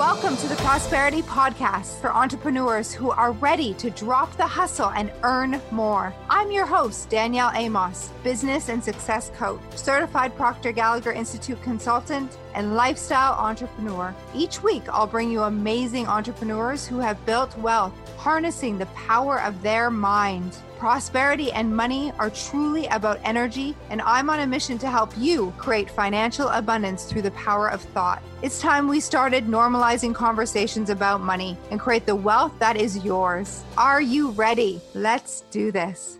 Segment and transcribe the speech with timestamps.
[0.00, 5.12] Welcome to the Prosperity Podcast for entrepreneurs who are ready to drop the hustle and
[5.22, 6.14] earn more.
[6.30, 12.76] I'm your host, Danielle Amos, business and success coach, certified Proctor Gallagher Institute consultant, and
[12.76, 14.14] lifestyle entrepreneur.
[14.34, 19.60] Each week, I'll bring you amazing entrepreneurs who have built wealth, harnessing the power of
[19.60, 20.56] their mind.
[20.80, 25.52] Prosperity and money are truly about energy, and I'm on a mission to help you
[25.58, 28.22] create financial abundance through the power of thought.
[28.40, 33.62] It's time we started normalizing conversations about money and create the wealth that is yours.
[33.76, 34.80] Are you ready?
[34.94, 36.16] Let's do this.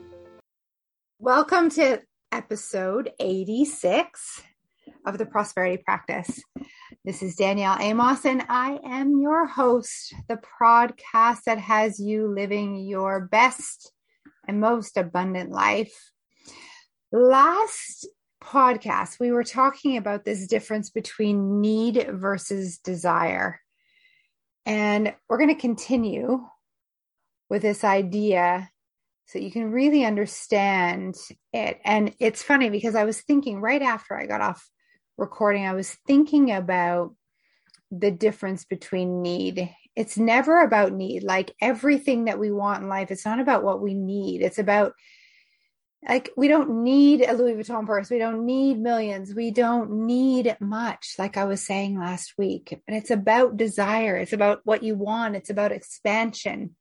[1.18, 4.42] Welcome to episode 86
[5.06, 6.38] of the Prosperity Practice.
[7.02, 12.76] This is Danielle Amos, and I am your host, the podcast that has you living
[12.76, 13.92] your best
[14.50, 16.10] and most abundant life.
[17.12, 18.06] Last
[18.42, 23.60] podcast, we were talking about this difference between need versus desire.
[24.66, 26.44] And we're going to continue
[27.48, 28.68] with this idea
[29.26, 31.14] so you can really understand
[31.52, 31.80] it.
[31.84, 34.68] And it's funny because I was thinking right after I got off
[35.16, 37.14] recording, I was thinking about
[37.92, 41.22] the difference between need it's never about need.
[41.22, 44.42] Like everything that we want in life, it's not about what we need.
[44.42, 44.94] It's about
[46.08, 48.08] like we don't need a Louis Vuitton purse.
[48.08, 49.34] We don't need millions.
[49.34, 52.80] We don't need much, like I was saying last week.
[52.88, 54.16] And it's about desire.
[54.16, 55.36] It's about what you want.
[55.36, 56.74] It's about expansion.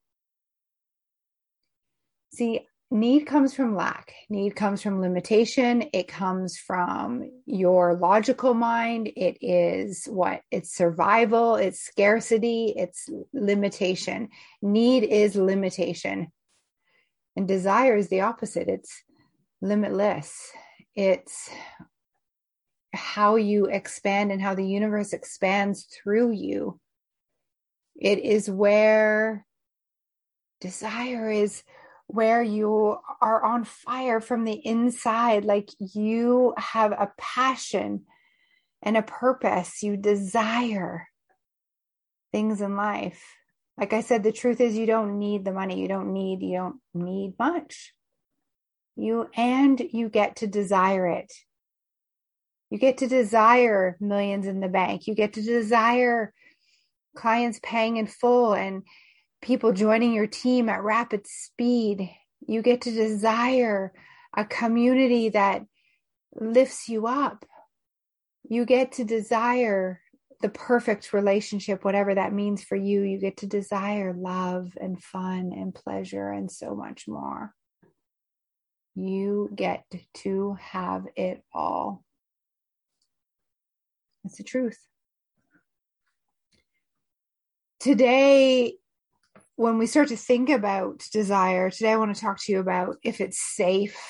[2.34, 4.14] See, need comes from lack.
[4.30, 5.86] Need comes from limitation.
[5.94, 9.12] It comes from your logical mind.
[9.16, 10.42] It is what?
[10.50, 11.56] It's survival.
[11.56, 12.74] It's scarcity.
[12.76, 14.30] It's limitation.
[14.62, 16.32] Need is limitation.
[17.36, 18.68] And desire is the opposite.
[18.68, 19.04] It's
[19.62, 20.52] limitless.
[20.96, 21.50] It's
[22.94, 26.80] how you expand and how the universe expands through you.
[27.96, 29.46] It is where
[30.60, 31.64] desire is
[32.10, 38.02] where you are on fire from the inside, like you have a passion
[38.82, 41.08] and a purpose, you desire
[42.32, 43.24] things in life.
[43.78, 45.80] Like I said, the truth is you don't need the money.
[45.80, 47.94] You don't need, you don't need much.
[48.96, 51.32] You and you get to desire it.
[52.72, 55.06] You get to desire millions in the bank.
[55.06, 56.34] You get to desire
[57.16, 58.82] clients paying in full and
[59.42, 62.10] people joining your team at rapid speed.
[62.48, 63.94] You get to desire
[64.36, 65.66] a community that
[66.36, 67.46] lifts you up.
[68.48, 70.02] You get to desire
[70.42, 73.04] the perfect relationship, whatever that means for you.
[73.04, 77.54] You get to desire love and fun and pleasure and so much more.
[78.96, 79.84] You get
[80.16, 82.04] to have it all.
[84.24, 84.80] That's the truth.
[87.80, 88.74] Today,
[89.60, 92.96] when we start to think about desire, today I want to talk to you about
[93.04, 94.02] if it's safe,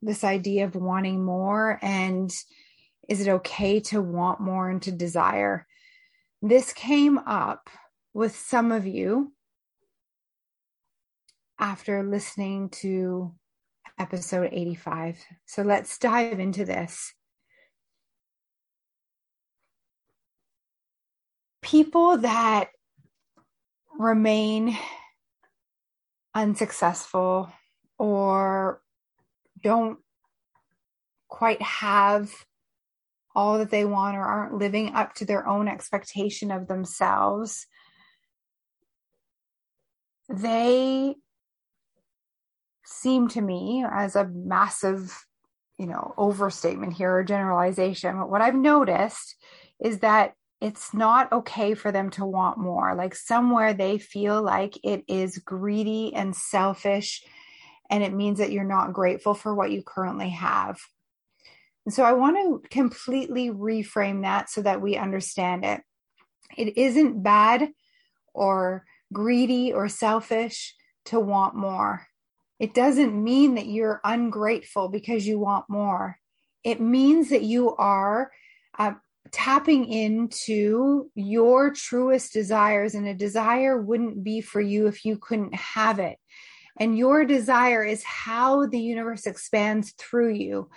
[0.00, 2.30] this idea of wanting more, and
[3.06, 5.66] is it okay to want more and to desire?
[6.40, 7.68] This came up
[8.14, 9.34] with some of you
[11.58, 13.34] after listening to
[13.98, 15.22] episode 85.
[15.44, 17.12] So let's dive into this.
[21.60, 22.70] People that
[23.98, 24.76] remain
[26.34, 27.52] unsuccessful
[27.98, 28.80] or
[29.62, 29.98] don't
[31.28, 32.32] quite have
[33.34, 37.66] all that they want or aren't living up to their own expectation of themselves,
[40.28, 41.14] they
[42.84, 45.26] seem to me as a massive,
[45.78, 48.16] you know, overstatement here or generalization.
[48.18, 49.36] But what I've noticed
[49.82, 52.94] is that it's not okay for them to want more.
[52.94, 57.22] Like somewhere they feel like it is greedy and selfish,
[57.90, 60.78] and it means that you're not grateful for what you currently have.
[61.84, 65.82] And so I want to completely reframe that so that we understand it.
[66.56, 67.70] It isn't bad
[68.32, 70.74] or greedy or selfish
[71.06, 72.06] to want more.
[72.58, 76.18] It doesn't mean that you're ungrateful because you want more.
[76.62, 78.30] It means that you are
[78.78, 78.92] uh,
[79.32, 85.54] tapping into your truest desires and a desire wouldn't be for you if you couldn't
[85.54, 86.18] have it
[86.78, 90.68] and your desire is how the universe expands through you.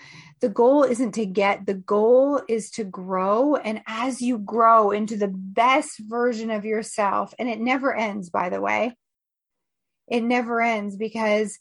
[0.41, 3.55] The goal isn't to get, the goal is to grow.
[3.55, 8.49] And as you grow into the best version of yourself, and it never ends, by
[8.49, 8.95] the way,
[10.07, 11.57] it never ends because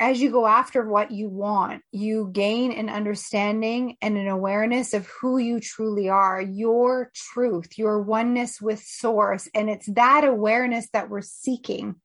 [0.00, 5.06] as you go after what you want, you gain an understanding and an awareness of
[5.06, 9.46] who you truly are, your truth, your oneness with source.
[9.54, 11.96] And it's that awareness that we're seeking.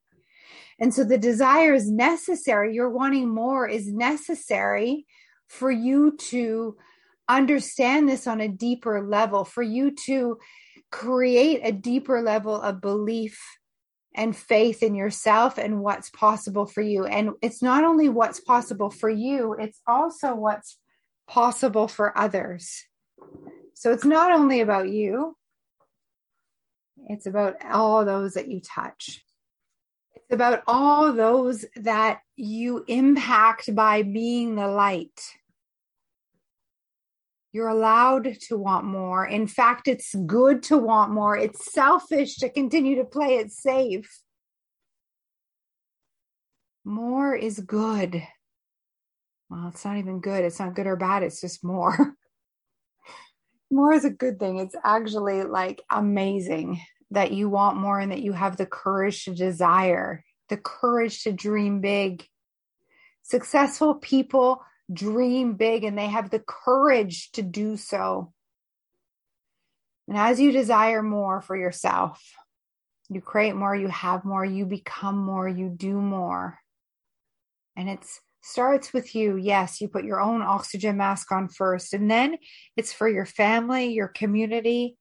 [0.77, 2.75] And so the desire is necessary.
[2.75, 5.06] You're wanting more is necessary
[5.48, 6.75] for you to
[7.30, 10.38] understand this on a deeper level, for you to
[10.91, 13.39] create a deeper level of belief
[14.15, 17.06] and faith in yourself and what's possible for you.
[17.06, 20.77] And it's not only what's possible for you, it's also what's
[21.27, 22.83] possible for others.
[23.73, 25.35] So it's not only about you,
[27.07, 29.23] it's about all those that you touch.
[30.15, 35.21] It's about all those that you impact by being the light.
[37.56, 39.25] You're allowed to want more.
[39.25, 41.38] In fact, it's good to want more.
[41.38, 44.19] It's selfish to continue to play it safe.
[46.84, 48.22] More is good.
[49.50, 50.44] Well, it's not even good.
[50.44, 51.24] It's not good or bad.
[51.24, 52.18] It's just more.
[53.72, 54.58] more is a good thing.
[54.58, 56.81] It's actually like amazing
[57.12, 61.31] that you want more and that you have the courage to desire, the courage to
[61.31, 62.28] dream big.
[63.24, 64.62] Successful people
[64.92, 68.32] dream big and they have the courage to do so.
[70.08, 72.22] And as you desire more for yourself,
[73.10, 76.60] you create more, you have more, you become more, you do more.
[77.76, 78.06] And it
[78.42, 79.36] starts with you.
[79.38, 82.38] Yes, you put your own oxygen mask on first, and then
[82.78, 84.98] it's for your family, your community,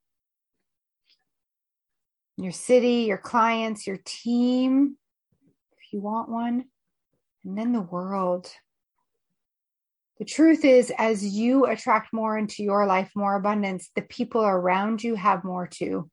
[2.37, 4.97] your city, your clients, your team,
[5.77, 6.65] if you want one,
[7.45, 8.51] and then the world.
[10.17, 15.03] The truth is, as you attract more into your life, more abundance, the people around
[15.03, 16.09] you have more too.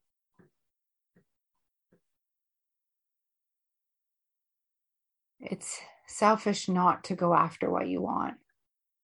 [5.38, 8.34] It's selfish not to go after what you want,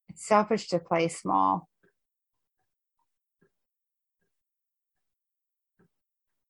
[0.09, 1.69] it's selfish to play small.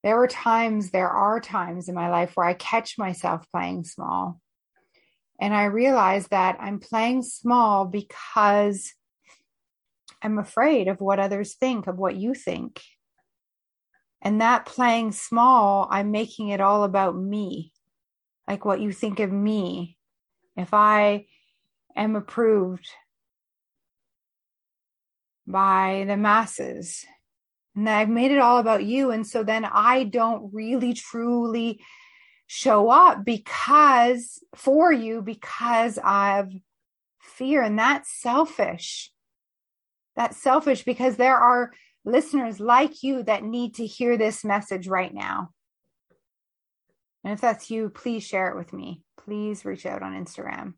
[0.01, 4.39] There were times, there are times in my life where I catch myself playing small
[5.39, 8.93] and I realize that I'm playing small because
[10.21, 12.81] I'm afraid of what others think, of what you think.
[14.21, 17.71] And that playing small, I'm making it all about me,
[18.47, 19.97] like what you think of me.
[20.57, 21.27] If I
[21.95, 22.87] am approved
[25.47, 27.05] by the masses,
[27.75, 29.11] and I've made it all about you.
[29.11, 31.79] And so then I don't really truly
[32.51, 36.51] show up because for you because of
[37.21, 37.61] fear.
[37.61, 39.11] And that's selfish.
[40.15, 41.71] That's selfish because there are
[42.03, 45.51] listeners like you that need to hear this message right now.
[47.23, 49.03] And if that's you please share it with me.
[49.23, 50.73] Please reach out on instagram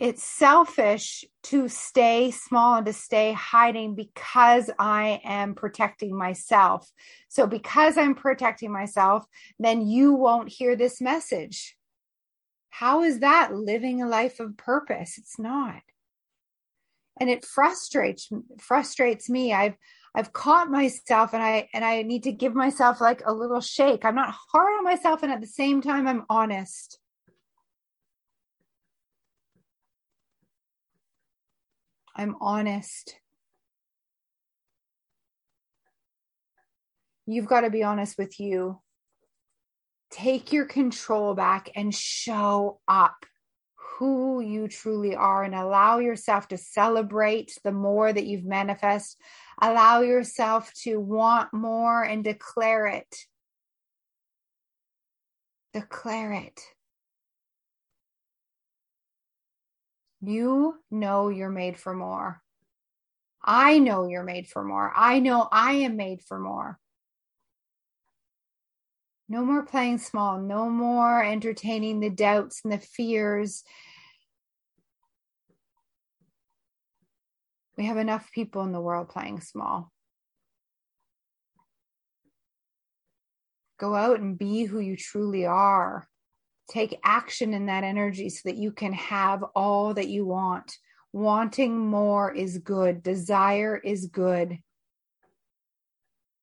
[0.00, 6.90] it's selfish to stay small and to stay hiding because I am protecting myself.
[7.28, 9.26] So, because I'm protecting myself,
[9.58, 11.76] then you won't hear this message.
[12.70, 15.18] How is that living a life of purpose?
[15.18, 15.82] It's not.
[17.20, 19.52] And it frustrates frustrates me.
[19.52, 19.76] I've
[20.14, 24.06] I've caught myself and I and I need to give myself like a little shake.
[24.06, 26.99] I'm not hard on myself and at the same time I'm honest.
[32.20, 33.14] I'm honest.
[37.24, 38.78] You've got to be honest with you.
[40.10, 43.24] Take your control back and show up
[43.74, 49.16] who you truly are and allow yourself to celebrate the more that you've manifest.
[49.62, 53.16] Allow yourself to want more and declare it.
[55.72, 56.60] Declare it.
[60.22, 62.42] You know you're made for more.
[63.42, 64.92] I know you're made for more.
[64.94, 66.78] I know I am made for more.
[69.30, 70.38] No more playing small.
[70.38, 73.64] No more entertaining the doubts and the fears.
[77.78, 79.90] We have enough people in the world playing small.
[83.78, 86.09] Go out and be who you truly are
[86.70, 90.78] take action in that energy so that you can have all that you want.
[91.12, 94.58] Wanting more is good, desire is good.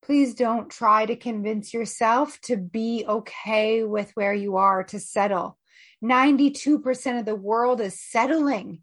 [0.02, 5.58] Please don't try to convince yourself to be okay with where you are, to settle.
[6.02, 8.82] 92% of the world is settling.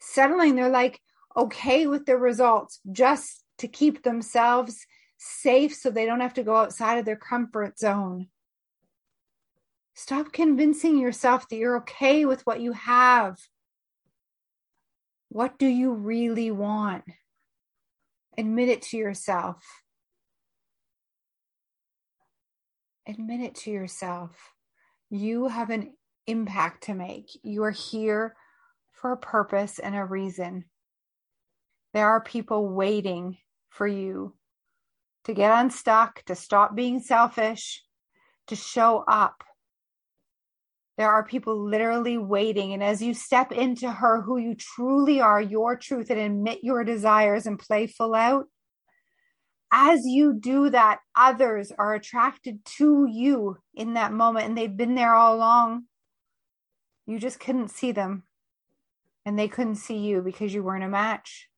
[0.00, 1.00] Settling, they're like
[1.36, 4.86] okay with the results just to keep themselves
[5.18, 8.28] safe so they don't have to go outside of their comfort zone.
[10.02, 13.36] Stop convincing yourself that you're okay with what you have.
[15.28, 17.04] What do you really want?
[18.38, 19.62] Admit it to yourself.
[23.06, 24.54] Admit it to yourself.
[25.10, 25.92] You have an
[26.26, 27.28] impact to make.
[27.42, 28.34] You are here
[28.92, 30.64] for a purpose and a reason.
[31.92, 33.36] There are people waiting
[33.68, 34.34] for you
[35.24, 37.84] to get unstuck, to stop being selfish,
[38.46, 39.44] to show up.
[41.00, 42.74] There are people literally waiting.
[42.74, 46.84] And as you step into her, who you truly are, your truth, and admit your
[46.84, 48.48] desires and play full out,
[49.72, 54.44] as you do that, others are attracted to you in that moment.
[54.44, 55.84] And they've been there all along.
[57.06, 58.24] You just couldn't see them.
[59.24, 61.48] And they couldn't see you because you weren't a match.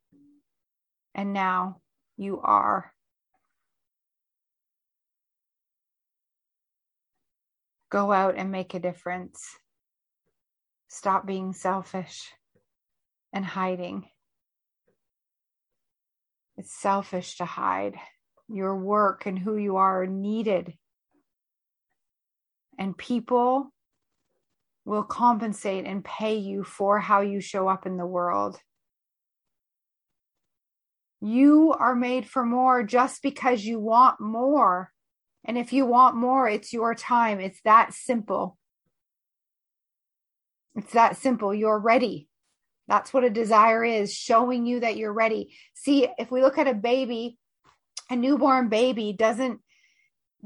[1.16, 1.80] And now
[2.16, 2.92] you are.
[7.92, 9.44] Go out and make a difference.
[10.88, 12.32] Stop being selfish
[13.34, 14.08] and hiding.
[16.56, 17.96] It's selfish to hide.
[18.49, 20.72] Your work and who you are, needed.
[22.78, 23.75] And people
[24.87, 28.58] will compensate and pay you for how you show up in the world.
[31.20, 34.91] You are made for more just because you want more.
[35.44, 37.40] And if you want more, it's your time.
[37.40, 38.58] It's that simple.
[40.76, 41.54] It's that simple.
[41.54, 42.28] You're ready.
[42.88, 45.54] That's what a desire is showing you that you're ready.
[45.75, 47.38] See, if we look at a baby,
[48.11, 49.61] a newborn baby doesn't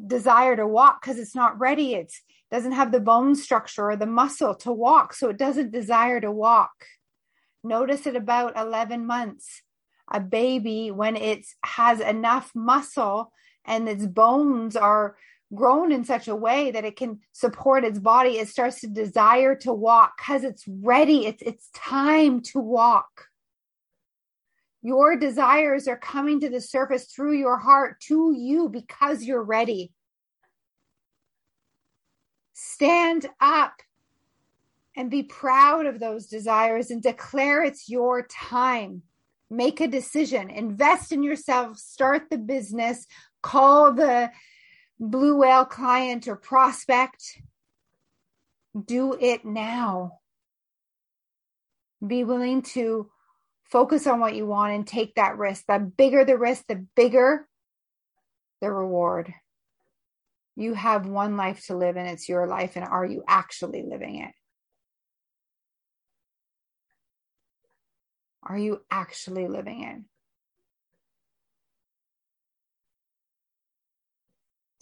[0.06, 1.94] desire to walk because it's not ready.
[1.94, 2.12] It
[2.50, 5.14] doesn't have the bone structure or the muscle to walk.
[5.14, 6.72] So it doesn't desire to walk.
[7.64, 9.62] Notice at about 11 months,
[10.10, 13.32] a baby, when it has enough muscle
[13.66, 15.16] and its bones are
[15.54, 18.38] grown in such a way that it can support its body.
[18.38, 21.26] It starts to desire to walk because it's ready.
[21.26, 23.28] It's it's time to walk.
[24.82, 29.92] Your desires are coming to the surface through your heart to you because you're ready.
[32.52, 33.82] Stand up
[34.96, 39.02] and be proud of those desires and declare it's your time.
[39.50, 40.50] Make a decision.
[40.50, 41.78] Invest in yourself.
[41.78, 43.06] Start the business
[43.46, 44.32] call the
[44.98, 47.22] blue whale client or prospect.
[48.84, 50.18] Do it now.
[52.04, 53.08] Be willing to
[53.64, 55.64] focus on what you want and take that risk.
[55.68, 57.46] The bigger the risk, the bigger
[58.60, 59.32] the reward.
[60.56, 62.72] You have one life to live and it's your life.
[62.74, 64.32] And are you actually living it?
[68.42, 70.15] Are you actually living it?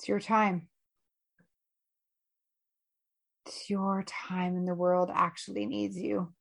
[0.04, 0.68] It's your time.
[3.46, 6.34] It's your time, and the world actually needs you.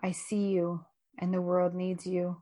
[0.00, 0.84] I see you,
[1.18, 2.40] and the world needs you.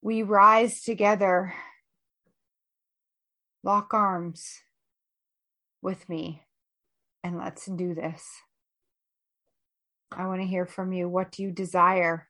[0.00, 1.54] We rise together.
[3.62, 4.44] Lock arms
[5.82, 6.42] with me,
[7.22, 8.28] and let's do this.
[10.10, 11.08] I want to hear from you.
[11.08, 12.26] What do you desire?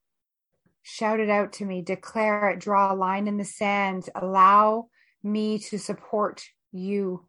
[0.82, 4.88] Shout it out to me, declare it, draw a line in the sand, allow
[5.22, 7.26] me to support you.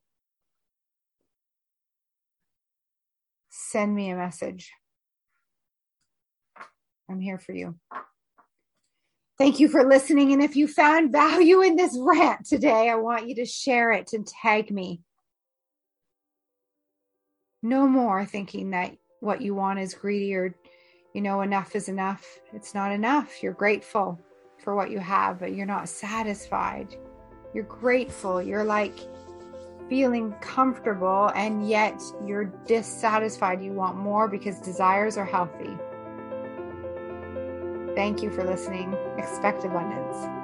[3.49, 4.71] Send me a message.
[7.09, 7.75] I'm here for you.
[9.37, 10.31] Thank you for listening.
[10.31, 14.13] And if you found value in this rant today, I want you to share it
[14.13, 15.01] and tag me.
[17.61, 20.55] No more thinking that what you want is greedy or
[21.13, 22.39] you know, enough is enough.
[22.53, 23.41] It's not enough.
[23.43, 24.19] You're grateful
[24.57, 26.95] for what you have, but you're not satisfied.
[27.53, 28.41] You're grateful.
[28.41, 28.97] You're like
[29.89, 33.61] feeling comfortable, and yet you're dissatisfied.
[33.61, 35.77] You want more because desires are healthy.
[37.95, 38.95] Thank you for listening.
[39.17, 40.42] Expect abundance.